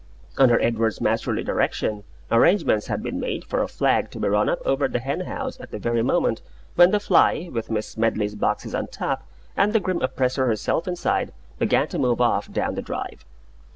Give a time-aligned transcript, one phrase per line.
[0.35, 4.59] Under Edward's masterly direction, arrangements had been made for a flag to be run up
[4.65, 6.41] over the hen house at the very moment
[6.73, 11.31] when the fly, with Miss Smedley's boxes on top and the grim oppressor herself inside,
[11.59, 13.25] began to move off down the drive.